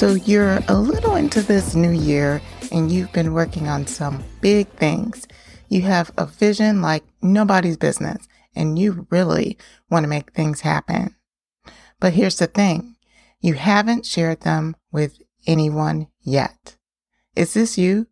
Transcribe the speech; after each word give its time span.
So 0.00 0.14
you're 0.14 0.60
a 0.66 0.80
little 0.80 1.16
into 1.16 1.42
this 1.42 1.74
new 1.74 1.90
year 1.90 2.40
and 2.72 2.90
you've 2.90 3.12
been 3.12 3.34
working 3.34 3.68
on 3.68 3.86
some 3.86 4.24
big 4.40 4.66
things. 4.68 5.28
You 5.68 5.82
have 5.82 6.10
a 6.16 6.24
vision 6.24 6.80
like 6.80 7.04
nobody's 7.20 7.76
business 7.76 8.26
and 8.56 8.78
you 8.78 9.06
really 9.10 9.58
want 9.90 10.04
to 10.04 10.08
make 10.08 10.32
things 10.32 10.62
happen. 10.62 11.16
But 12.00 12.14
here's 12.14 12.36
the 12.36 12.46
thing. 12.46 12.96
You 13.42 13.52
haven't 13.52 14.06
shared 14.06 14.40
them 14.40 14.74
with 14.90 15.18
anyone 15.46 16.06
yet. 16.22 16.78
Is 17.36 17.52
this 17.52 17.76
you? 17.76 18.06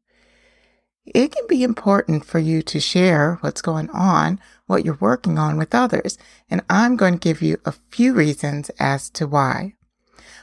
It 1.07 1.33
can 1.33 1.47
be 1.49 1.63
important 1.63 2.27
for 2.27 2.39
you 2.39 2.61
to 2.65 2.81
share 2.81 3.39
what's 3.41 3.63
going 3.63 3.89
on, 3.95 4.41
what 4.67 4.85
you're 4.85 4.99
working 5.01 5.39
on 5.39 5.57
with 5.57 5.75
others. 5.75 6.19
And 6.51 6.61
I'm 6.69 6.97
going 6.97 7.15
to 7.15 7.19
give 7.19 7.41
you 7.41 7.57
a 7.65 7.73
few 7.73 8.13
reasons 8.13 8.71
as 8.79 9.09
to 9.13 9.27
why. 9.27 9.78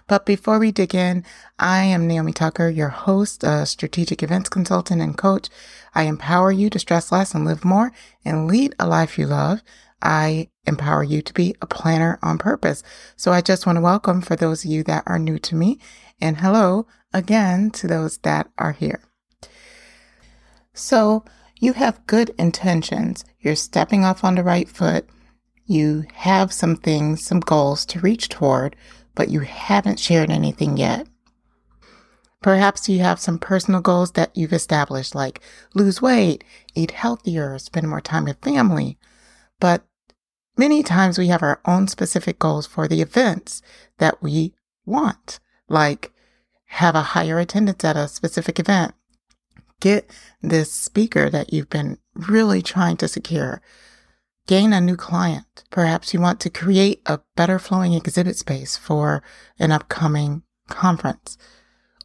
But 0.07 0.25
before 0.25 0.59
we 0.59 0.71
dig 0.71 0.93
in, 0.93 1.23
I 1.57 1.83
am 1.83 2.07
Naomi 2.07 2.31
Tucker, 2.31 2.69
your 2.69 2.89
host, 2.89 3.43
a 3.43 3.65
strategic 3.65 4.21
events 4.21 4.49
consultant 4.49 5.01
and 5.01 5.17
coach. 5.17 5.49
I 5.95 6.03
empower 6.03 6.51
you 6.51 6.69
to 6.69 6.79
stress 6.79 7.11
less 7.11 7.33
and 7.33 7.43
live 7.43 7.65
more 7.65 7.91
and 8.23 8.47
lead 8.47 8.75
a 8.77 8.87
life 8.87 9.17
you 9.17 9.25
love. 9.25 9.61
I 10.03 10.49
empower 10.67 11.03
you 11.03 11.23
to 11.23 11.33
be 11.33 11.55
a 11.59 11.65
planner 11.65 12.19
on 12.21 12.37
purpose. 12.37 12.83
So 13.15 13.31
I 13.31 13.41
just 13.41 13.65
want 13.65 13.77
to 13.77 13.81
welcome 13.81 14.21
for 14.21 14.35
those 14.35 14.63
of 14.63 14.69
you 14.69 14.83
that 14.83 15.03
are 15.07 15.17
new 15.17 15.39
to 15.39 15.55
me 15.55 15.79
and 16.21 16.37
hello 16.37 16.85
again 17.11 17.71
to 17.71 17.87
those 17.87 18.19
that 18.19 18.51
are 18.59 18.73
here. 18.73 19.01
So 20.75 21.25
you 21.59 21.73
have 21.73 22.05
good 22.05 22.29
intentions. 22.37 23.25
You're 23.39 23.55
stepping 23.55 24.05
off 24.05 24.23
on 24.23 24.35
the 24.35 24.43
right 24.43 24.69
foot. 24.69 25.09
You 25.65 26.05
have 26.13 26.53
some 26.53 26.75
things, 26.75 27.25
some 27.25 27.39
goals 27.39 27.87
to 27.87 27.99
reach 27.99 28.29
toward, 28.29 28.75
but 29.15 29.29
you 29.29 29.39
haven't 29.41 29.99
shared 29.99 30.29
anything 30.29 30.77
yet. 30.77 31.07
Perhaps 32.41 32.87
you 32.87 32.99
have 32.99 33.19
some 33.19 33.39
personal 33.39 33.81
goals 33.81 34.11
that 34.11 34.29
you've 34.35 34.53
established, 34.53 35.15
like 35.15 35.41
lose 35.73 36.01
weight, 36.01 36.43
eat 36.75 36.91
healthier, 36.91 37.57
spend 37.57 37.89
more 37.89 38.01
time 38.01 38.25
with 38.25 38.37
family. 38.43 38.99
But 39.59 39.83
many 40.57 40.83
times 40.83 41.17
we 41.17 41.27
have 41.27 41.41
our 41.41 41.59
own 41.65 41.87
specific 41.87 42.37
goals 42.37 42.67
for 42.67 42.87
the 42.87 43.01
events 43.01 43.63
that 43.97 44.21
we 44.21 44.53
want, 44.85 45.39
like 45.67 46.11
have 46.65 46.93
a 46.93 47.01
higher 47.01 47.39
attendance 47.39 47.83
at 47.83 47.97
a 47.97 48.07
specific 48.07 48.59
event, 48.59 48.93
get 49.79 50.11
this 50.41 50.71
speaker 50.71 51.29
that 51.29 51.51
you've 51.51 51.69
been 51.69 51.97
really 52.13 52.61
trying 52.61 52.97
to 52.97 53.07
secure, 53.07 53.61
gain 54.47 54.73
a 54.73 54.81
new 54.81 54.95
client. 54.95 55.63
Perhaps 55.69 56.13
you 56.13 56.21
want 56.21 56.39
to 56.41 56.49
create 56.49 57.01
a 57.05 57.19
better 57.35 57.59
flowing 57.59 57.93
exhibit 57.93 58.37
space 58.37 58.77
for 58.77 59.23
an 59.59 59.71
upcoming 59.71 60.43
conference, 60.67 61.37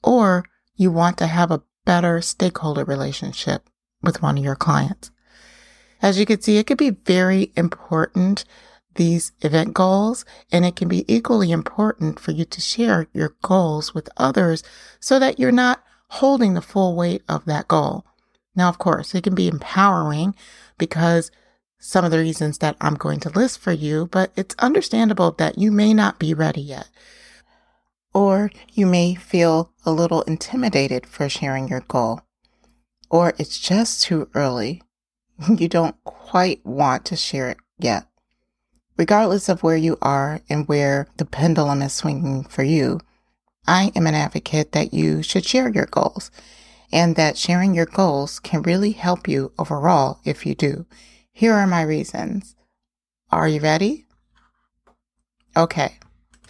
or 0.02 0.44
you 0.76 0.90
want 0.90 1.18
to 1.18 1.26
have 1.26 1.50
a 1.50 1.62
better 1.84 2.20
stakeholder 2.20 2.84
relationship 2.84 3.68
with 4.02 4.22
one 4.22 4.38
of 4.38 4.44
your 4.44 4.56
clients. 4.56 5.10
As 6.02 6.18
you 6.18 6.24
can 6.24 6.40
see, 6.40 6.56
it 6.56 6.66
could 6.66 6.78
be 6.78 6.90
very 6.90 7.52
important, 7.56 8.44
these 8.94 9.32
event 9.42 9.74
goals, 9.74 10.24
and 10.50 10.64
it 10.64 10.76
can 10.76 10.88
be 10.88 11.04
equally 11.12 11.52
important 11.52 12.18
for 12.18 12.30
you 12.30 12.44
to 12.46 12.60
share 12.60 13.06
your 13.12 13.36
goals 13.42 13.94
with 13.94 14.08
others 14.16 14.62
so 14.98 15.18
that 15.18 15.38
you're 15.38 15.52
not 15.52 15.82
holding 16.08 16.54
the 16.54 16.62
full 16.62 16.96
weight 16.96 17.22
of 17.28 17.44
that 17.44 17.68
goal. 17.68 18.04
Now, 18.56 18.68
of 18.68 18.78
course, 18.78 19.14
it 19.14 19.22
can 19.24 19.34
be 19.34 19.46
empowering 19.46 20.34
because 20.78 21.30
some 21.80 22.04
of 22.04 22.10
the 22.10 22.18
reasons 22.18 22.58
that 22.58 22.76
I'm 22.80 22.94
going 22.94 23.20
to 23.20 23.30
list 23.30 23.58
for 23.58 23.72
you, 23.72 24.08
but 24.12 24.30
it's 24.36 24.54
understandable 24.58 25.32
that 25.32 25.58
you 25.58 25.72
may 25.72 25.94
not 25.94 26.18
be 26.18 26.34
ready 26.34 26.60
yet. 26.60 26.88
Or 28.12 28.50
you 28.72 28.86
may 28.86 29.14
feel 29.14 29.72
a 29.84 29.92
little 29.92 30.22
intimidated 30.22 31.06
for 31.06 31.28
sharing 31.28 31.68
your 31.68 31.80
goal. 31.80 32.20
Or 33.08 33.32
it's 33.38 33.58
just 33.58 34.02
too 34.02 34.28
early. 34.34 34.82
You 35.48 35.68
don't 35.68 35.96
quite 36.04 36.64
want 36.66 37.06
to 37.06 37.16
share 37.16 37.48
it 37.48 37.56
yet. 37.78 38.06
Regardless 38.98 39.48
of 39.48 39.62
where 39.62 39.76
you 39.76 39.96
are 40.02 40.42
and 40.50 40.68
where 40.68 41.06
the 41.16 41.24
pendulum 41.24 41.80
is 41.80 41.94
swinging 41.94 42.44
for 42.44 42.62
you, 42.62 43.00
I 43.66 43.90
am 43.96 44.06
an 44.06 44.14
advocate 44.14 44.72
that 44.72 44.92
you 44.92 45.22
should 45.22 45.46
share 45.46 45.70
your 45.70 45.86
goals 45.86 46.30
and 46.92 47.16
that 47.16 47.38
sharing 47.38 47.74
your 47.74 47.86
goals 47.86 48.38
can 48.38 48.60
really 48.60 48.92
help 48.92 49.26
you 49.26 49.52
overall 49.58 50.20
if 50.24 50.44
you 50.44 50.54
do. 50.54 50.84
Here 51.32 51.54
are 51.54 51.66
my 51.66 51.82
reasons. 51.82 52.56
Are 53.30 53.48
you 53.48 53.60
ready? 53.60 54.06
Okay. 55.56 55.98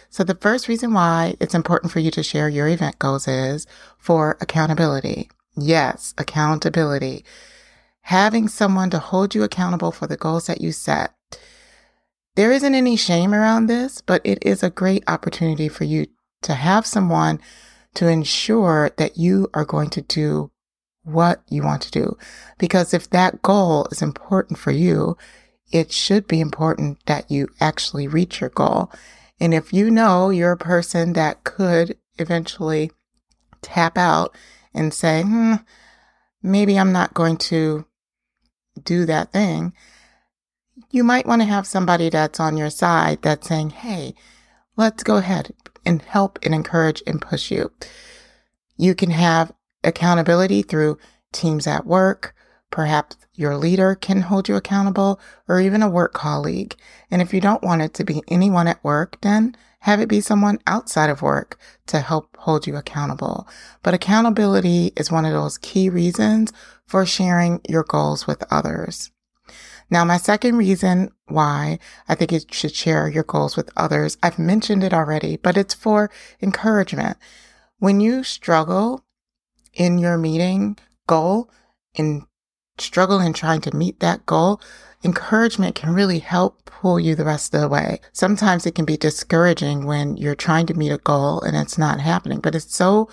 So 0.09 0.23
the 0.23 0.35
first 0.35 0.67
reason 0.67 0.93
why 0.93 1.35
it's 1.39 1.55
important 1.55 1.91
for 1.91 1.99
you 1.99 2.11
to 2.11 2.23
share 2.23 2.49
your 2.49 2.67
event 2.67 2.99
goals 2.99 3.27
is 3.27 3.65
for 3.97 4.37
accountability. 4.41 5.29
Yes, 5.55 6.13
accountability. 6.17 7.23
Having 8.01 8.49
someone 8.49 8.89
to 8.89 8.99
hold 8.99 9.35
you 9.35 9.43
accountable 9.43 9.91
for 9.91 10.07
the 10.07 10.17
goals 10.17 10.47
that 10.47 10.59
you 10.59 10.71
set. 10.71 11.13
There 12.35 12.51
isn't 12.51 12.75
any 12.75 12.95
shame 12.95 13.33
around 13.33 13.67
this, 13.67 14.01
but 14.01 14.21
it 14.25 14.39
is 14.41 14.63
a 14.63 14.69
great 14.69 15.03
opportunity 15.07 15.67
for 15.67 15.83
you 15.83 16.07
to 16.41 16.55
have 16.55 16.85
someone 16.85 17.39
to 17.93 18.07
ensure 18.07 18.91
that 18.97 19.17
you 19.17 19.49
are 19.53 19.65
going 19.65 19.89
to 19.91 20.01
do 20.01 20.51
what 21.03 21.41
you 21.49 21.63
want 21.63 21.81
to 21.83 21.91
do. 21.91 22.17
Because 22.57 22.93
if 22.93 23.09
that 23.09 23.41
goal 23.41 23.87
is 23.91 24.01
important 24.01 24.59
for 24.59 24.71
you, 24.71 25.17
it 25.71 25.91
should 25.91 26.27
be 26.27 26.39
important 26.39 27.03
that 27.05 27.31
you 27.31 27.47
actually 27.59 28.07
reach 28.07 28.41
your 28.41 28.49
goal. 28.49 28.91
And 29.39 29.53
if 29.53 29.73
you 29.73 29.89
know 29.89 30.29
you're 30.29 30.51
a 30.51 30.57
person 30.57 31.13
that 31.13 31.43
could 31.43 31.97
eventually 32.19 32.91
tap 33.61 33.97
out 33.97 34.35
and 34.73 34.93
say, 34.93 35.23
hmm, 35.23 35.55
maybe 36.43 36.77
I'm 36.77 36.91
not 36.91 37.13
going 37.13 37.37
to 37.37 37.85
do 38.83 39.05
that 39.05 39.31
thing, 39.31 39.73
you 40.91 41.03
might 41.03 41.25
want 41.25 41.41
to 41.41 41.47
have 41.47 41.65
somebody 41.65 42.09
that's 42.09 42.39
on 42.39 42.57
your 42.57 42.69
side 42.69 43.21
that's 43.21 43.47
saying, 43.47 43.71
hey, 43.71 44.13
let's 44.77 45.03
go 45.03 45.17
ahead 45.17 45.53
and 45.85 46.01
help 46.01 46.39
and 46.43 46.53
encourage 46.53 47.01
and 47.07 47.21
push 47.21 47.51
you. 47.51 47.71
You 48.77 48.95
can 48.95 49.11
have 49.11 49.53
accountability 49.83 50.61
through 50.61 50.97
teams 51.31 51.67
at 51.67 51.85
work. 51.85 52.35
Perhaps 52.69 53.17
your 53.33 53.57
leader 53.57 53.95
can 53.95 54.21
hold 54.21 54.47
you 54.47 54.55
accountable 54.55 55.19
or 55.47 55.59
even 55.59 55.81
a 55.81 55.89
work 55.89 56.13
colleague. 56.13 56.75
And 57.09 57.21
if 57.21 57.33
you 57.33 57.41
don't 57.41 57.63
want 57.63 57.81
it 57.81 57.93
to 57.95 58.03
be 58.03 58.23
anyone 58.27 58.67
at 58.67 58.83
work, 58.83 59.19
then 59.21 59.55
have 59.79 59.99
it 59.99 60.07
be 60.07 60.21
someone 60.21 60.59
outside 60.67 61.09
of 61.09 61.21
work 61.21 61.59
to 61.87 61.99
help 61.99 62.37
hold 62.37 62.67
you 62.67 62.75
accountable. 62.75 63.47
But 63.83 63.93
accountability 63.93 64.93
is 64.95 65.11
one 65.11 65.25
of 65.25 65.33
those 65.33 65.57
key 65.57 65.89
reasons 65.89 66.53
for 66.85 67.05
sharing 67.05 67.61
your 67.67 67.83
goals 67.83 68.27
with 68.27 68.43
others. 68.51 69.11
Now, 69.89 70.05
my 70.05 70.17
second 70.17 70.55
reason 70.57 71.11
why 71.27 71.79
I 72.07 72.15
think 72.15 72.31
you 72.31 72.39
should 72.51 72.73
share 72.73 73.09
your 73.09 73.23
goals 73.23 73.57
with 73.57 73.69
others, 73.75 74.17
I've 74.23 74.39
mentioned 74.39 74.83
it 74.83 74.93
already, 74.93 75.35
but 75.35 75.57
it's 75.57 75.73
for 75.73 76.09
encouragement. 76.41 77.17
When 77.79 77.99
you 77.99 78.23
struggle 78.23 79.03
in 79.73 79.97
your 79.97 80.17
meeting 80.17 80.77
goal 81.07 81.49
and 81.95 82.23
struggle 82.77 83.19
in 83.19 83.33
trying 83.33 83.61
to 83.61 83.75
meet 83.75 83.99
that 83.99 84.25
goal, 84.25 84.61
encouragement 85.03 85.75
can 85.75 85.93
really 85.93 86.19
help 86.19 86.65
pull 86.65 86.99
you 86.99 87.15
the 87.15 87.25
rest 87.25 87.53
of 87.53 87.61
the 87.61 87.67
way. 87.67 87.99
Sometimes 88.11 88.65
it 88.65 88.75
can 88.75 88.85
be 88.85 88.97
discouraging 88.97 89.85
when 89.85 90.17
you're 90.17 90.35
trying 90.35 90.65
to 90.67 90.73
meet 90.73 90.91
a 90.91 90.97
goal 90.97 91.41
and 91.41 91.55
it's 91.55 91.77
not 91.77 91.99
happening, 91.99 92.39
but 92.39 92.55
it's 92.55 92.75
so 92.75 93.09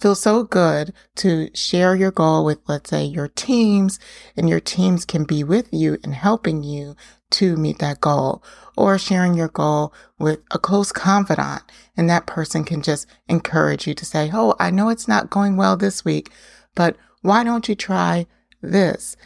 feels 0.00 0.20
so 0.20 0.44
good 0.44 0.92
to 1.16 1.50
share 1.54 1.94
your 1.94 2.10
goal 2.10 2.44
with, 2.44 2.58
let's 2.68 2.90
say, 2.90 3.04
your 3.04 3.28
teams 3.28 3.98
and 4.36 4.48
your 4.48 4.60
teams 4.60 5.04
can 5.04 5.24
be 5.24 5.42
with 5.42 5.68
you 5.72 5.98
and 6.04 6.14
helping 6.14 6.62
you 6.62 6.94
to 7.30 7.56
meet 7.56 7.78
that 7.78 8.00
goal 8.00 8.42
or 8.76 8.98
sharing 8.98 9.34
your 9.34 9.48
goal 9.48 9.92
with 10.18 10.40
a 10.50 10.58
close 10.58 10.92
confidant. 10.92 11.62
And 11.96 12.08
that 12.08 12.26
person 12.26 12.64
can 12.64 12.82
just 12.82 13.06
encourage 13.28 13.86
you 13.86 13.94
to 13.94 14.04
say, 14.04 14.30
Oh, 14.32 14.54
I 14.58 14.70
know 14.70 14.88
it's 14.88 15.08
not 15.08 15.30
going 15.30 15.56
well 15.56 15.76
this 15.76 16.04
week, 16.04 16.30
but 16.74 16.96
why 17.22 17.44
don't 17.44 17.68
you 17.68 17.74
try 17.74 18.26
this? 18.62 19.16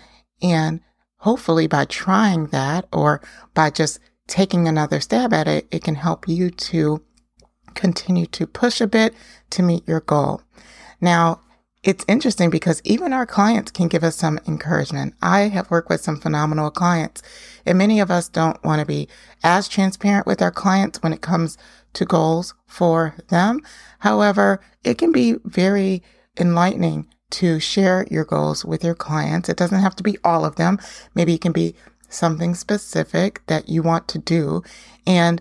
And 0.40 0.80
hopefully 1.18 1.66
by 1.66 1.84
trying 1.84 2.46
that 2.46 2.86
or 2.92 3.20
by 3.54 3.70
just 3.70 4.00
taking 4.26 4.66
another 4.66 5.00
stab 5.00 5.32
at 5.32 5.46
it, 5.46 5.68
it 5.70 5.84
can 5.84 5.94
help 5.96 6.26
you 6.26 6.50
to 6.50 7.02
continue 7.74 8.26
to 8.26 8.46
push 8.46 8.80
a 8.80 8.86
bit 8.86 9.14
to 9.50 9.62
meet 9.62 9.86
your 9.86 10.00
goal. 10.00 10.42
Now, 11.00 11.40
it's 11.82 12.04
interesting 12.06 12.48
because 12.48 12.80
even 12.84 13.12
our 13.12 13.26
clients 13.26 13.72
can 13.72 13.88
give 13.88 14.04
us 14.04 14.14
some 14.14 14.38
encouragement. 14.46 15.14
I 15.20 15.48
have 15.48 15.70
worked 15.70 15.88
with 15.88 16.00
some 16.00 16.20
phenomenal 16.20 16.70
clients 16.70 17.22
and 17.66 17.76
many 17.76 17.98
of 17.98 18.10
us 18.10 18.28
don't 18.28 18.62
want 18.62 18.78
to 18.78 18.86
be 18.86 19.08
as 19.42 19.68
transparent 19.68 20.26
with 20.26 20.40
our 20.40 20.52
clients 20.52 21.02
when 21.02 21.12
it 21.12 21.22
comes 21.22 21.58
to 21.94 22.04
goals 22.04 22.54
for 22.66 23.16
them. 23.28 23.60
However, 23.98 24.60
it 24.84 24.96
can 24.96 25.10
be 25.10 25.36
very 25.44 26.02
enlightening 26.38 27.08
to 27.30 27.58
share 27.58 28.06
your 28.10 28.24
goals 28.24 28.64
with 28.64 28.84
your 28.84 28.94
clients. 28.94 29.48
It 29.48 29.56
doesn't 29.56 29.80
have 29.80 29.96
to 29.96 30.02
be 30.04 30.18
all 30.22 30.44
of 30.44 30.56
them. 30.56 30.78
Maybe 31.14 31.34
it 31.34 31.40
can 31.40 31.52
be 31.52 31.74
something 32.08 32.54
specific 32.54 33.42
that 33.46 33.68
you 33.68 33.82
want 33.82 34.06
to 34.06 34.18
do 34.18 34.62
and 35.06 35.40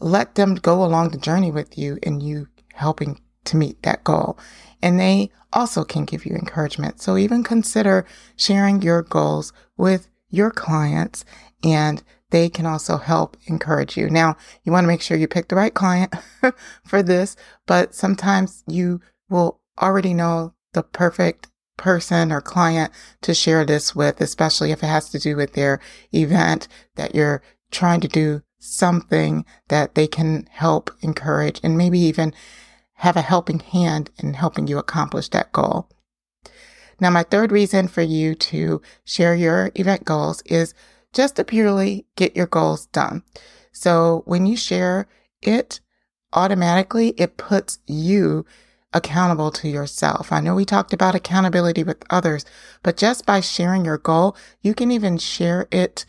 let 0.00 0.34
them 0.34 0.54
go 0.54 0.84
along 0.84 1.10
the 1.10 1.18
journey 1.18 1.50
with 1.50 1.76
you 1.76 1.98
and 2.02 2.22
you 2.22 2.48
helping 2.74 3.20
to 3.44 3.56
meet 3.56 3.82
that 3.82 4.04
goal. 4.04 4.38
And 4.82 4.98
they 4.98 5.30
also 5.52 5.84
can 5.84 6.04
give 6.04 6.24
you 6.24 6.34
encouragement. 6.34 7.00
So 7.00 7.16
even 7.16 7.42
consider 7.42 8.06
sharing 8.36 8.82
your 8.82 9.02
goals 9.02 9.52
with 9.76 10.08
your 10.30 10.50
clients 10.50 11.24
and 11.64 12.02
they 12.30 12.48
can 12.48 12.66
also 12.66 12.98
help 12.98 13.36
encourage 13.46 13.96
you. 13.96 14.10
Now, 14.10 14.36
you 14.62 14.70
want 14.70 14.84
to 14.84 14.88
make 14.88 15.00
sure 15.00 15.16
you 15.16 15.26
pick 15.26 15.48
the 15.48 15.56
right 15.56 15.72
client 15.72 16.14
for 16.84 17.02
this, 17.02 17.36
but 17.66 17.94
sometimes 17.94 18.62
you 18.66 19.00
will 19.30 19.60
already 19.80 20.12
know 20.12 20.54
the 20.74 20.82
perfect 20.82 21.48
person 21.78 22.30
or 22.30 22.40
client 22.40 22.92
to 23.22 23.32
share 23.32 23.64
this 23.64 23.94
with, 23.94 24.20
especially 24.20 24.72
if 24.72 24.82
it 24.82 24.86
has 24.88 25.08
to 25.10 25.18
do 25.18 25.36
with 25.36 25.54
their 25.54 25.80
event 26.12 26.68
that 26.96 27.14
you're 27.14 27.42
trying 27.70 28.00
to 28.00 28.08
do 28.08 28.42
something 28.68 29.44
that 29.68 29.94
they 29.94 30.06
can 30.06 30.48
help 30.50 30.90
encourage 31.00 31.60
and 31.62 31.78
maybe 31.78 31.98
even 31.98 32.32
have 32.94 33.16
a 33.16 33.22
helping 33.22 33.60
hand 33.60 34.10
in 34.18 34.34
helping 34.34 34.66
you 34.66 34.78
accomplish 34.78 35.28
that 35.28 35.52
goal. 35.52 35.88
Now, 37.00 37.10
my 37.10 37.22
third 37.22 37.52
reason 37.52 37.86
for 37.86 38.02
you 38.02 38.34
to 38.34 38.82
share 39.04 39.34
your 39.34 39.70
event 39.76 40.04
goals 40.04 40.42
is 40.46 40.74
just 41.12 41.36
to 41.36 41.44
purely 41.44 42.06
get 42.16 42.36
your 42.36 42.46
goals 42.46 42.86
done. 42.86 43.22
So 43.72 44.22
when 44.26 44.46
you 44.46 44.56
share 44.56 45.06
it, 45.40 45.80
automatically 46.32 47.10
it 47.10 47.36
puts 47.36 47.78
you 47.86 48.44
accountable 48.92 49.50
to 49.52 49.68
yourself. 49.68 50.32
I 50.32 50.40
know 50.40 50.54
we 50.54 50.64
talked 50.64 50.92
about 50.92 51.14
accountability 51.14 51.84
with 51.84 52.02
others, 52.10 52.44
but 52.82 52.96
just 52.96 53.26
by 53.26 53.40
sharing 53.40 53.84
your 53.84 53.98
goal, 53.98 54.36
you 54.60 54.74
can 54.74 54.90
even 54.90 55.18
share 55.18 55.68
it 55.70 56.04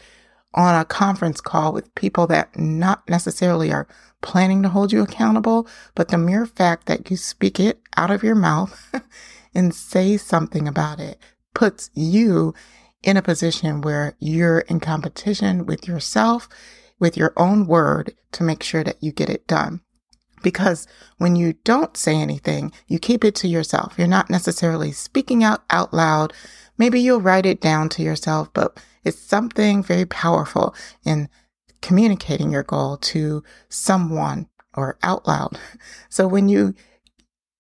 on 0.53 0.79
a 0.79 0.85
conference 0.85 1.41
call 1.41 1.71
with 1.73 1.93
people 1.95 2.27
that 2.27 2.57
not 2.57 3.07
necessarily 3.07 3.71
are 3.71 3.87
planning 4.21 4.63
to 4.63 4.69
hold 4.69 4.91
you 4.91 5.01
accountable, 5.01 5.67
but 5.95 6.09
the 6.09 6.17
mere 6.17 6.45
fact 6.45 6.87
that 6.87 7.09
you 7.09 7.17
speak 7.17 7.59
it 7.59 7.79
out 7.95 8.11
of 8.11 8.23
your 8.23 8.35
mouth 8.35 8.93
and 9.53 9.73
say 9.73 10.17
something 10.17 10.67
about 10.67 10.99
it 10.99 11.19
puts 11.53 11.89
you 11.93 12.53
in 13.03 13.17
a 13.17 13.21
position 13.21 13.81
where 13.81 14.15
you're 14.19 14.59
in 14.59 14.79
competition 14.79 15.65
with 15.65 15.87
yourself, 15.87 16.49
with 16.99 17.15
your 17.15 17.33
own 17.37 17.65
word 17.65 18.13
to 18.31 18.43
make 18.43 18.63
sure 18.63 18.83
that 18.83 19.01
you 19.01 19.11
get 19.11 19.29
it 19.29 19.47
done. 19.47 19.81
Because 20.41 20.87
when 21.17 21.35
you 21.35 21.53
don't 21.63 21.97
say 21.97 22.15
anything, 22.15 22.71
you 22.87 22.97
keep 22.97 23.23
it 23.23 23.35
to 23.35 23.47
yourself. 23.47 23.95
You're 23.97 24.07
not 24.07 24.29
necessarily 24.29 24.91
speaking 24.91 25.43
out 25.43 25.63
out 25.69 25.93
loud. 25.93 26.33
Maybe 26.77 26.99
you'll 27.01 27.21
write 27.21 27.45
it 27.45 27.59
down 27.59 27.89
to 27.89 28.03
yourself, 28.03 28.49
but 28.53 28.79
it's 29.03 29.19
something 29.19 29.83
very 29.83 30.05
powerful 30.05 30.75
in 31.05 31.29
communicating 31.81 32.51
your 32.51 32.63
goal 32.63 32.97
to 32.97 33.43
someone 33.69 34.47
or 34.75 34.97
out 35.03 35.27
loud. 35.27 35.57
So 36.09 36.27
when 36.27 36.49
you 36.49 36.73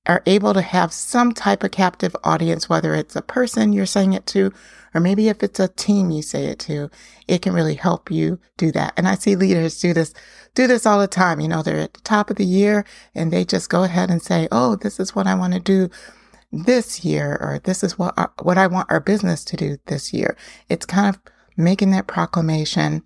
are 0.05 0.23
able 0.25 0.53
to 0.55 0.61
have 0.61 0.91
some 0.91 1.33
type 1.33 1.63
of 1.63 1.71
captive 1.71 2.15
audience, 2.23 2.67
whether 2.67 2.95
it's 2.95 3.15
a 3.15 3.21
person 3.21 3.71
you're 3.71 3.85
saying 3.85 4.13
it 4.13 4.25
to, 4.25 4.51
or 4.93 4.99
maybe 4.99 5.29
if 5.29 5.43
it's 5.43 5.59
a 5.59 5.67
team 5.67 6.09
you 6.09 6.23
say 6.23 6.45
it 6.45 6.57
to, 6.59 6.89
it 7.27 7.43
can 7.43 7.53
really 7.53 7.75
help 7.75 8.09
you 8.09 8.39
do 8.57 8.71
that. 8.71 8.93
And 8.97 9.07
I 9.07 9.15
see 9.15 9.35
leaders 9.35 9.79
do 9.79 9.93
this, 9.93 10.13
do 10.55 10.65
this 10.65 10.85
all 10.87 10.99
the 10.99 11.07
time. 11.07 11.39
You 11.39 11.47
know, 11.47 11.61
they're 11.61 11.77
at 11.77 11.93
the 11.93 12.01
top 12.01 12.31
of 12.31 12.37
the 12.37 12.45
year 12.45 12.85
and 13.13 13.31
they 13.31 13.45
just 13.45 13.69
go 13.69 13.83
ahead 13.83 14.09
and 14.09 14.21
say, 14.21 14.47
Oh, 14.51 14.75
this 14.75 14.99
is 14.99 15.13
what 15.15 15.27
I 15.27 15.35
want 15.35 15.53
to 15.53 15.59
do 15.59 15.89
this 16.51 17.03
year, 17.05 17.37
or 17.39 17.59
this 17.63 17.83
is 17.83 17.97
what, 17.97 18.13
our, 18.17 18.31
what 18.41 18.57
I 18.57 18.67
want 18.67 18.91
our 18.91 18.99
business 18.99 19.43
to 19.45 19.57
do 19.57 19.77
this 19.85 20.13
year. 20.13 20.35
It's 20.67 20.85
kind 20.85 21.13
of 21.13 21.21
making 21.57 21.91
that 21.91 22.07
proclamation. 22.07 23.03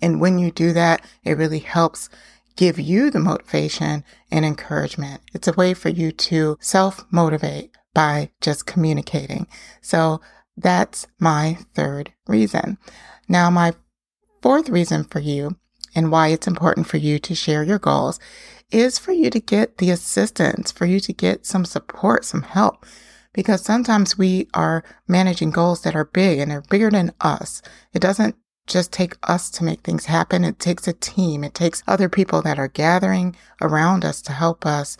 And 0.00 0.20
when 0.20 0.38
you 0.38 0.50
do 0.50 0.72
that, 0.72 1.04
it 1.24 1.36
really 1.36 1.58
helps 1.60 2.08
give 2.56 2.78
you 2.78 3.10
the 3.10 3.20
motivation 3.20 4.04
and 4.30 4.44
encouragement. 4.44 5.22
It's 5.32 5.48
a 5.48 5.52
way 5.52 5.74
for 5.74 5.88
you 5.88 6.12
to 6.12 6.58
self 6.60 7.04
motivate 7.10 7.70
by 7.94 8.30
just 8.40 8.66
communicating. 8.66 9.46
So 9.80 10.20
that's 10.56 11.06
my 11.18 11.58
third 11.74 12.12
reason. 12.26 12.78
Now, 13.28 13.50
my 13.50 13.72
fourth 14.42 14.68
reason 14.68 15.04
for 15.04 15.20
you 15.20 15.56
and 15.94 16.10
why 16.10 16.28
it's 16.28 16.46
important 16.46 16.86
for 16.86 16.96
you 16.96 17.18
to 17.18 17.34
share 17.34 17.62
your 17.62 17.78
goals 17.78 18.18
is 18.72 18.98
for 18.98 19.12
you 19.12 19.30
to 19.30 19.40
get 19.40 19.78
the 19.78 19.90
assistance, 19.90 20.72
for 20.72 20.86
you 20.86 21.00
to 21.00 21.12
get 21.12 21.46
some 21.46 21.64
support, 21.64 22.24
some 22.24 22.42
help. 22.42 22.84
Because 23.32 23.62
sometimes 23.62 24.18
we 24.18 24.48
are 24.52 24.84
managing 25.08 25.50
goals 25.50 25.82
that 25.82 25.94
are 25.94 26.04
big 26.04 26.38
and 26.38 26.50
they're 26.50 26.62
bigger 26.62 26.90
than 26.90 27.12
us. 27.20 27.62
It 27.92 28.00
doesn't 28.00 28.36
just 28.66 28.92
take 28.92 29.16
us 29.22 29.50
to 29.50 29.64
make 29.64 29.80
things 29.80 30.06
happen. 30.06 30.44
It 30.44 30.58
takes 30.58 30.86
a 30.86 30.92
team. 30.92 31.42
It 31.42 31.54
takes 31.54 31.82
other 31.86 32.08
people 32.08 32.42
that 32.42 32.58
are 32.58 32.68
gathering 32.68 33.34
around 33.60 34.04
us 34.04 34.22
to 34.22 34.32
help 34.32 34.66
us 34.66 34.96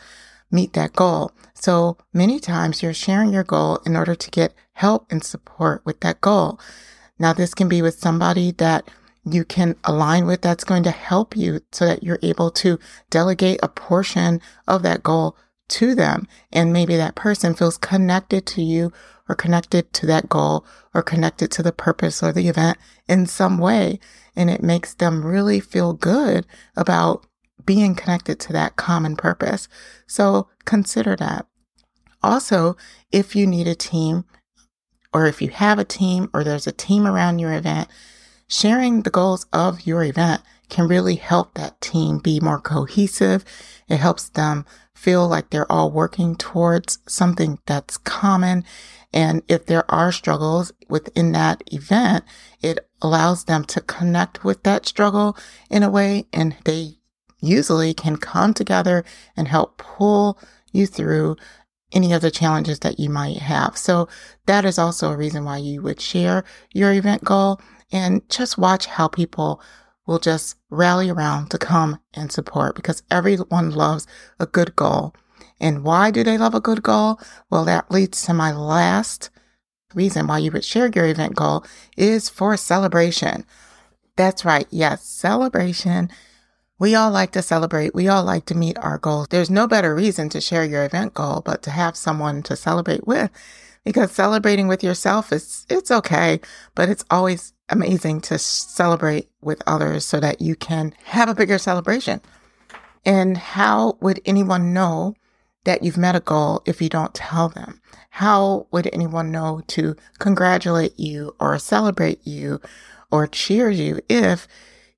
meet 0.51 0.73
that 0.73 0.93
goal. 0.95 1.33
So 1.55 1.97
many 2.13 2.41
times 2.41 2.83
you're 2.83 2.95
sharing 2.95 3.33
your 3.33 3.45
goal 3.45 3.81
in 3.87 3.97
order 3.97 4.15
to 4.15 4.31
get 4.31 4.55
help 4.75 5.07
and 5.11 5.23
support 5.23 5.83
with 5.85 6.01
that 6.01 6.21
goal. 6.21 6.59
Now, 7.19 7.33
this 7.33 7.55
can 7.55 7.69
be 7.69 7.83
with 7.83 7.99
somebody 7.99 8.51
that 8.53 8.91
you 9.25 9.45
can 9.45 9.77
align 9.85 10.27
with 10.27 10.43
that's 10.43 10.65
going 10.65 10.83
to 10.83 10.91
help 10.91 11.37
you 11.37 11.61
so 11.71 11.87
that 11.87 12.03
you're 12.03 12.19
able 12.23 12.51
to 12.51 12.79
delegate 13.11 13.61
a 13.63 13.69
portion 13.69 14.41
of 14.67 14.83
that 14.83 15.03
goal 15.03 15.37
to 15.69 15.95
them. 15.95 16.27
And 16.53 16.73
maybe 16.73 16.97
that 16.97 17.15
person 17.15 17.55
feels 17.55 17.79
connected 17.79 18.47
to 18.47 18.63
you 18.63 18.93
or 19.29 19.35
connected 19.35 19.93
to 19.95 20.07
that 20.07 20.29
goal 20.29 20.67
or 20.93 21.03
connected 21.03 21.51
to 21.53 21.63
the 21.63 21.73
purpose 21.73 22.23
or 22.23 22.33
the 22.33 22.49
event 22.49 22.79
in 23.09 23.27
some 23.27 23.59
way. 23.59 24.01
And 24.35 24.51
it 24.51 24.63
makes 24.63 24.95
them 24.95 25.25
really 25.25 25.61
feel 25.61 25.93
good 25.93 26.47
about 26.77 27.25
being 27.65 27.95
connected 27.95 28.41
to 28.41 28.53
that 28.53 28.77
common 28.77 29.17
purpose. 29.17 29.69
So 30.07 30.49
consider 30.65 31.15
that. 31.17 31.47
Also, 32.23 32.77
if 33.11 33.37
you 33.37 33.47
need 33.47 33.69
a 33.69 33.75
team 33.75 34.25
or 35.13 35.27
if 35.27 35.41
you 35.41 35.49
have 35.49 35.79
a 35.79 35.85
team 35.85 36.29
or 36.35 36.43
there's 36.43 36.67
a 36.67 36.73
team 36.73 37.07
around 37.07 37.39
your 37.39 37.53
event, 37.53 37.89
sharing 38.53 39.01
the 39.01 39.11
goals 39.11 39.47
of 39.51 39.87
your 39.87 40.05
event 40.05 40.43
can 40.69 40.87
really 40.87 41.15
help 41.15 41.55
that 41.55 41.81
team 41.81 42.19
be 42.19 42.39
more 42.39 42.61
cohesive. 42.61 43.45
It 43.89 43.97
helps 43.97 44.29
them 44.29 44.67
feel 44.95 45.27
like 45.27 45.49
they're 45.49 45.71
all 45.73 45.91
working 45.91 46.37
towards 46.37 46.99
something 47.09 47.59
that's 47.67 47.97
common. 47.97 48.65
And 49.11 49.43
if 49.49 49.65
there 49.65 49.91
are 49.91 50.13
struggles 50.13 50.71
within 50.89 51.33
that 51.33 51.63
event, 51.73 52.25
it 52.61 52.87
allows 53.01 53.45
them 53.45 53.65
to 53.65 53.81
connect 53.81 54.45
with 54.45 54.63
that 54.65 54.87
struggle 54.87 55.35
in 55.71 55.83
a 55.83 55.91
way 55.91 56.27
and 56.31 56.55
they 56.67 56.99
usually 57.41 57.95
can 57.95 58.19
come 58.19 58.53
together 58.53 59.03
and 59.35 59.49
help 59.49 59.79
pull 59.79 60.39
you 60.73 60.87
through 60.87 61.37
any 61.91 62.13
of 62.13 62.21
the 62.21 62.31
challenges 62.31 62.81
that 62.81 63.01
you 63.01 63.09
might 63.09 63.39
have. 63.39 63.79
So 63.79 64.09
that 64.45 64.67
is 64.67 64.79
also 64.79 65.11
a 65.11 65.17
reason 65.17 65.45
why 65.45 65.57
you 65.57 65.81
would 65.83 66.01
share 66.01 66.45
your 66.73 66.93
event 66.93 67.25
goal 67.25 67.59
and 67.93 68.29
just 68.29 68.59
watch 68.59 68.87
how 68.87 69.07
people 69.07 69.61
will 70.07 70.19
just 70.19 70.57
rally 70.71 71.09
around 71.11 71.51
to 71.51 71.59
come 71.59 72.01
and 72.15 72.33
support 72.33 72.75
because 72.75 73.03
everyone 73.11 73.71
loves 73.71 74.07
a 74.41 74.47
good 74.47 74.75
goal. 74.75 75.15
And 75.61 75.85
why 75.85 76.11
do 76.11 76.25
they 76.25 76.37
love 76.37 76.55
a 76.55 76.61
good 76.61 76.83
goal? 76.83 77.21
Well, 77.51 77.65
that 77.67 77.91
leads 77.91 78.23
to 78.23 78.35
my 78.35 78.53
last 78.53 79.31
reason 79.95 80.27
why 80.27 80.39
you 80.39 80.51
would 80.51 80.65
share 80.65 80.91
your 80.93 81.07
event 81.07 81.37
goal 81.37 81.65
is 81.97 82.29
for 82.29 82.57
celebration. 82.57 83.45
That's 84.17 84.45
right. 84.45 84.67
Yes, 84.71 85.05
celebration 85.05 86.11
we 86.83 86.97
all 86.97 87.13
like 87.13 87.31
to 87.31 87.43
celebrate. 87.43 87.95
We 87.95 88.09
all 88.09 88.25
like 88.25 88.47
to 88.47 88.57
meet 88.57 88.77
our 88.77 88.99
goals. 88.99 89.29
There's 89.31 89.49
no 89.49 89.69
better 89.69 89.95
reason 89.95 90.29
to 90.31 90.41
share 90.41 90.65
your 90.65 90.85
event 90.85 91.15
goal, 91.15 91.41
but 91.45 91.63
to 91.63 91.71
have 91.71 91.97
someone 91.97 92.43
to 92.43 92.57
celebrate 92.57 93.07
with 93.07 93.31
because 93.85 94.11
celebrating 94.11 94.67
with 94.67 94.83
yourself 94.83 95.33
is, 95.33 95.65
it's 95.71 95.93
okay, 95.93 96.41
but 96.75 96.89
it's 96.89 97.05
always 97.09 97.53
amazing 97.73 98.21
to 98.23 98.39
celebrate 98.39 99.29
with 99.41 99.63
others 99.67 100.05
so 100.05 100.21
that 100.21 100.41
you 100.41 100.55
can 100.55 100.95
have 101.05 101.29
a 101.29 101.35
bigger 101.35 101.59
celebration. 101.59 102.21
And 103.05 103.37
how 103.37 103.99
would 104.01 104.21
anyone 104.25 104.73
know 104.73 105.15
that 105.65 105.83
you've 105.83 105.99
met 105.99 106.17
a 106.17 106.21
goal 106.21 106.63
if 106.67 106.81
you 106.81 106.89
don't 106.89 107.15
tell 107.15 107.49
them? 107.49 107.81
How 108.11 108.67
would 108.71 108.89
anyone 108.93 109.33
know 109.33 109.63
to 109.69 109.97
congratulate 110.19 110.99
you 110.99 111.35
or 111.41 111.59
celebrate 111.59 112.27
you 112.27 112.61
or 113.13 113.27
cheer 113.27 113.71
you 113.71 114.01
if 114.09 114.49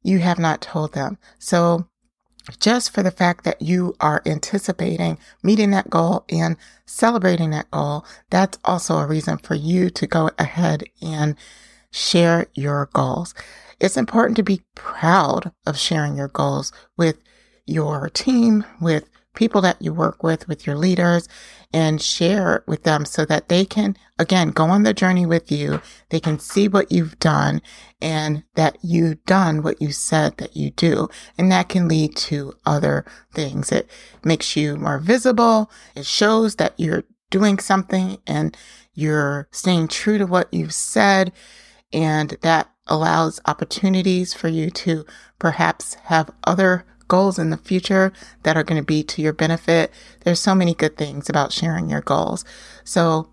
you 0.04 0.20
have 0.20 0.38
not 0.38 0.60
told 0.60 0.92
them. 0.92 1.18
So 1.38 1.88
just 2.60 2.92
for 2.92 3.02
the 3.02 3.10
fact 3.10 3.44
that 3.44 3.60
you 3.60 3.96
are 4.00 4.22
anticipating 4.24 5.18
meeting 5.42 5.70
that 5.70 5.90
goal 5.90 6.24
and 6.28 6.56
celebrating 6.86 7.50
that 7.50 7.70
goal, 7.70 8.04
that's 8.30 8.58
also 8.64 8.98
a 8.98 9.06
reason 9.06 9.38
for 9.38 9.54
you 9.54 9.90
to 9.90 10.06
go 10.06 10.30
ahead 10.38 10.84
and 11.02 11.36
share 11.94 12.46
your 12.54 12.90
goals. 12.92 13.34
It's 13.78 13.96
important 13.96 14.36
to 14.36 14.42
be 14.42 14.62
proud 14.74 15.52
of 15.64 15.78
sharing 15.78 16.16
your 16.16 16.28
goals 16.28 16.72
with 16.96 17.18
your 17.66 18.10
team, 18.10 18.64
with 18.80 19.08
people 19.34 19.60
that 19.60 19.80
you 19.80 19.94
work 19.94 20.22
with, 20.22 20.48
with 20.48 20.66
your 20.66 20.76
leaders, 20.76 21.28
and 21.72 22.02
share 22.02 22.64
with 22.66 22.82
them 22.82 23.04
so 23.04 23.24
that 23.24 23.48
they 23.48 23.64
can, 23.64 23.96
again, 24.18 24.50
go 24.50 24.64
on 24.64 24.82
the 24.82 24.92
journey 24.92 25.24
with 25.24 25.52
you. 25.52 25.80
They 26.10 26.18
can 26.18 26.40
see 26.40 26.66
what 26.66 26.90
you've 26.90 27.18
done 27.20 27.62
and 28.00 28.42
that 28.56 28.76
you've 28.82 29.24
done 29.24 29.62
what 29.62 29.80
you 29.80 29.92
said 29.92 30.36
that 30.38 30.56
you 30.56 30.70
do. 30.70 31.08
And 31.38 31.50
that 31.52 31.68
can 31.68 31.86
lead 31.86 32.16
to 32.16 32.54
other 32.66 33.04
things. 33.32 33.70
It 33.70 33.88
makes 34.24 34.56
you 34.56 34.76
more 34.76 34.98
visible. 34.98 35.70
It 35.94 36.06
shows 36.06 36.56
that 36.56 36.74
you're 36.76 37.04
doing 37.30 37.58
something 37.58 38.18
and 38.26 38.56
you're 38.94 39.48
staying 39.52 39.88
true 39.88 40.18
to 40.18 40.26
what 40.26 40.52
you've 40.52 40.74
said. 40.74 41.32
And 41.94 42.36
that 42.42 42.68
allows 42.86 43.40
opportunities 43.46 44.34
for 44.34 44.48
you 44.48 44.68
to 44.68 45.06
perhaps 45.38 45.94
have 46.04 46.30
other 46.44 46.84
goals 47.08 47.38
in 47.38 47.50
the 47.50 47.56
future 47.56 48.12
that 48.42 48.56
are 48.56 48.64
going 48.64 48.80
to 48.80 48.84
be 48.84 49.02
to 49.04 49.22
your 49.22 49.32
benefit. 49.32 49.90
There's 50.24 50.40
so 50.40 50.54
many 50.54 50.74
good 50.74 50.96
things 50.96 51.28
about 51.28 51.52
sharing 51.52 51.88
your 51.88 52.00
goals. 52.00 52.44
So 52.82 53.30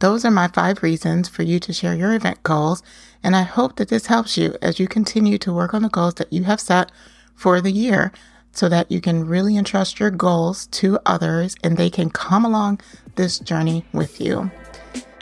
those 0.00 0.24
are 0.24 0.30
my 0.30 0.48
five 0.48 0.82
reasons 0.82 1.28
for 1.28 1.42
you 1.42 1.58
to 1.60 1.72
share 1.72 1.94
your 1.94 2.14
event 2.14 2.42
goals. 2.42 2.82
And 3.22 3.34
I 3.34 3.42
hope 3.42 3.76
that 3.76 3.88
this 3.88 4.06
helps 4.06 4.36
you 4.36 4.56
as 4.60 4.78
you 4.78 4.86
continue 4.86 5.38
to 5.38 5.52
work 5.52 5.72
on 5.72 5.82
the 5.82 5.88
goals 5.88 6.14
that 6.14 6.32
you 6.32 6.44
have 6.44 6.60
set 6.60 6.92
for 7.34 7.60
the 7.60 7.72
year 7.72 8.12
so 8.52 8.68
that 8.68 8.90
you 8.90 9.00
can 9.00 9.26
really 9.26 9.56
entrust 9.56 10.00
your 10.00 10.10
goals 10.10 10.66
to 10.68 10.98
others 11.06 11.56
and 11.62 11.76
they 11.76 11.90
can 11.90 12.10
come 12.10 12.44
along 12.44 12.80
this 13.16 13.38
journey 13.38 13.84
with 13.92 14.20
you. 14.20 14.50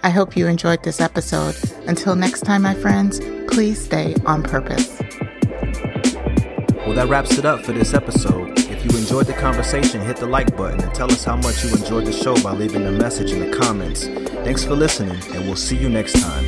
I 0.05 0.11
hope 0.11 0.37
you 0.37 0.47
enjoyed 0.49 0.83
this 0.83 1.01
episode. 1.01 1.57
Until 1.87 2.15
next 2.15 2.43
time, 2.43 2.61
my 2.61 2.75
friends, 2.75 3.21
please 3.49 3.83
stay 3.83 4.15
on 4.27 4.43
purpose. 4.43 5.01
Well, 6.85 6.93
that 6.93 7.07
wraps 7.09 7.39
it 7.39 7.47
up 7.47 7.65
for 7.65 7.73
this 7.73 7.95
episode. 7.95 8.59
If 8.59 8.85
you 8.85 8.99
enjoyed 8.99 9.25
the 9.25 9.33
conversation, 9.33 10.03
hit 10.03 10.19
the 10.19 10.27
like 10.27 10.55
button 10.59 10.83
and 10.83 10.95
tell 10.95 11.11
us 11.11 11.25
how 11.25 11.37
much 11.37 11.65
you 11.65 11.71
enjoyed 11.71 12.05
the 12.05 12.13
show 12.13 12.37
by 12.43 12.53
leaving 12.53 12.87
a 12.87 12.93
message 12.93 13.33
in 13.33 13.51
the 13.51 13.57
comments. 13.57 14.05
Thanks 14.45 14.63
for 14.63 14.75
listening, 14.75 15.17
and 15.35 15.47
we'll 15.47 15.57
see 15.57 15.79
you 15.79 15.89
next 15.89 16.21
time. 16.21 16.45